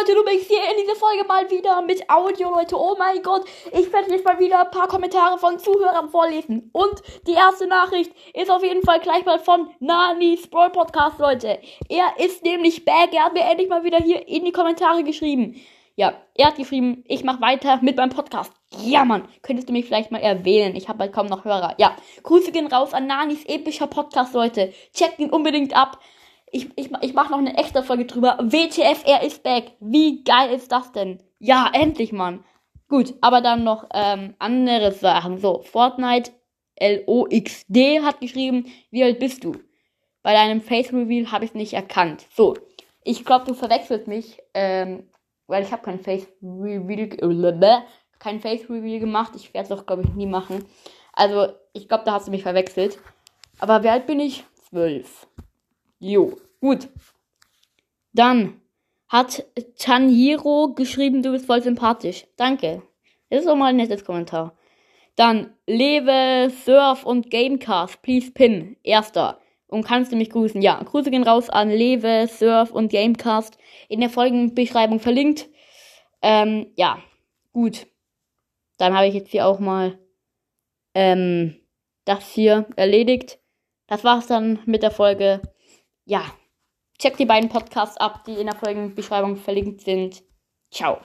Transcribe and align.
Leute, 0.00 0.14
du 0.14 0.24
bist 0.24 0.48
hier 0.48 0.62
in 0.70 0.80
dieser 0.80 0.94
Folge 0.94 1.24
mal 1.24 1.50
wieder 1.50 1.82
mit 1.82 2.08
Audio, 2.08 2.48
Leute. 2.48 2.74
Oh 2.74 2.96
mein 2.98 3.22
Gott, 3.22 3.44
ich 3.70 3.92
werde 3.92 4.10
jetzt 4.10 4.24
mal 4.24 4.38
wieder 4.38 4.60
ein 4.60 4.70
paar 4.70 4.88
Kommentare 4.88 5.36
von 5.36 5.58
Zuhörern 5.58 6.08
vorlesen. 6.08 6.70
Und 6.72 7.02
die 7.26 7.32
erste 7.32 7.66
Nachricht 7.66 8.10
ist 8.32 8.50
auf 8.50 8.62
jeden 8.62 8.82
Fall 8.82 9.00
gleich 9.00 9.26
mal 9.26 9.38
von 9.38 9.68
Nani 9.78 10.38
Brawl 10.50 10.70
Podcast, 10.70 11.18
Leute. 11.18 11.58
Er 11.90 12.14
ist 12.18 12.42
nämlich 12.42 12.84
back. 12.86 13.12
Er 13.12 13.26
hat 13.26 13.34
mir 13.34 13.44
endlich 13.44 13.68
mal 13.68 13.84
wieder 13.84 13.98
hier 13.98 14.26
in 14.26 14.46
die 14.46 14.52
Kommentare 14.52 15.04
geschrieben. 15.04 15.60
Ja, 15.96 16.14
er 16.34 16.46
hat 16.46 16.56
geschrieben, 16.56 17.04
ich 17.06 17.22
mache 17.22 17.42
weiter 17.42 17.80
mit 17.82 17.98
meinem 17.98 18.10
Podcast. 18.10 18.52
Ja, 18.82 19.04
Mann, 19.04 19.28
könntest 19.42 19.68
du 19.68 19.74
mich 19.74 19.84
vielleicht 19.84 20.12
mal 20.12 20.22
erwähnen? 20.22 20.76
Ich 20.76 20.88
habe 20.88 21.00
halt 21.00 21.12
kaum 21.12 21.26
noch 21.26 21.44
Hörer. 21.44 21.74
Ja, 21.76 21.94
Grüße 22.22 22.52
gehen 22.52 22.68
raus 22.68 22.94
an 22.94 23.06
Nanis 23.06 23.44
epischer 23.44 23.88
Podcast, 23.88 24.32
Leute. 24.32 24.72
Checkt 24.94 25.18
ihn 25.18 25.28
unbedingt 25.28 25.76
ab. 25.76 25.98
Ich, 26.52 26.68
ich, 26.76 26.90
ich 27.02 27.14
mache 27.14 27.30
noch 27.30 27.38
eine 27.38 27.56
extra 27.56 27.82
Folge 27.82 28.06
drüber. 28.06 28.38
WTF, 28.40 29.04
er 29.06 29.22
ist 29.22 29.42
back. 29.42 29.72
Wie 29.80 30.24
geil 30.24 30.52
ist 30.52 30.72
das 30.72 30.92
denn? 30.92 31.22
Ja, 31.38 31.70
endlich, 31.72 32.12
Mann. 32.12 32.44
Gut, 32.88 33.14
aber 33.20 33.40
dann 33.40 33.62
noch 33.62 33.86
ähm, 33.94 34.34
andere 34.38 34.90
Sachen. 34.92 35.38
So, 35.38 35.62
Fortnite 35.62 36.32
LOXD 36.80 38.02
hat 38.02 38.20
geschrieben, 38.20 38.66
wie 38.90 39.04
alt 39.04 39.20
bist 39.20 39.44
du? 39.44 39.54
Bei 40.22 40.32
deinem 40.32 40.60
Face 40.60 40.92
Reveal 40.92 41.30
habe 41.30 41.44
ich 41.44 41.52
es 41.52 41.54
nicht 41.54 41.72
erkannt. 41.72 42.26
So, 42.34 42.56
ich 43.04 43.24
glaube, 43.24 43.46
du 43.46 43.54
verwechselst 43.54 44.08
mich, 44.08 44.38
ähm, 44.54 45.08
weil 45.46 45.62
ich 45.62 45.72
habe 45.72 45.82
kein 45.82 46.00
Face 46.00 46.26
Reveal, 46.42 47.84
kein 48.18 48.40
Face 48.40 48.68
Reveal 48.68 48.98
gemacht. 48.98 49.32
Ich 49.36 49.54
werde 49.54 49.72
es 49.72 49.78
auch, 49.78 49.86
glaube 49.86 50.02
ich, 50.02 50.14
nie 50.14 50.26
machen. 50.26 50.64
Also, 51.12 51.52
ich 51.72 51.88
glaube, 51.88 52.04
da 52.04 52.12
hast 52.12 52.26
du 52.26 52.30
mich 52.30 52.42
verwechselt. 52.42 52.98
Aber 53.58 53.82
wie 53.82 53.88
alt 53.88 54.06
bin 54.06 54.20
ich? 54.20 54.44
Zwölf. 54.68 55.26
Jo, 56.00 56.36
gut. 56.60 56.88
Dann 58.12 58.60
hat 59.08 59.44
Tanjiro 59.78 60.72
geschrieben, 60.74 61.22
du 61.22 61.32
bist 61.32 61.44
voll 61.44 61.62
sympathisch. 61.62 62.26
Danke. 62.36 62.82
Das 63.28 63.42
ist 63.42 63.46
auch 63.46 63.56
mal 63.56 63.66
ein 63.66 63.76
nettes 63.76 64.04
Kommentar. 64.04 64.56
Dann 65.16 65.52
Lewe, 65.66 66.50
Surf 66.50 67.04
und 67.04 67.30
Gamecast, 67.30 68.00
please 68.00 68.32
pin. 68.32 68.76
Erster. 68.82 69.40
Und 69.66 69.84
kannst 69.84 70.10
du 70.10 70.16
mich 70.16 70.30
grüßen? 70.30 70.62
Ja, 70.62 70.82
Grüße 70.82 71.10
gehen 71.10 71.22
raus 71.22 71.50
an 71.50 71.68
Lewe, 71.70 72.26
Surf 72.26 72.70
und 72.70 72.90
Gamecast. 72.90 73.58
In 73.88 74.00
der 74.00 74.10
Folgenbeschreibung 74.10 75.00
verlinkt. 75.00 75.48
Ähm, 76.22 76.72
ja, 76.76 76.98
gut. 77.52 77.86
Dann 78.78 78.96
habe 78.96 79.06
ich 79.06 79.14
jetzt 79.14 79.30
hier 79.30 79.46
auch 79.46 79.60
mal 79.60 79.98
ähm, 80.94 81.60
das 82.06 82.30
hier 82.30 82.66
erledigt. 82.76 83.38
Das 83.86 84.02
war's 84.02 84.26
dann 84.26 84.60
mit 84.64 84.82
der 84.82 84.90
Folge 84.90 85.42
ja, 86.10 86.24
checkt 86.98 87.20
die 87.20 87.24
beiden 87.24 87.48
Podcasts 87.48 87.96
ab, 87.96 88.24
die 88.24 88.34
in 88.34 88.46
der 88.46 88.56
Folgenbeschreibung 88.56 89.36
verlinkt 89.36 89.82
sind. 89.82 90.24
Ciao. 90.72 91.00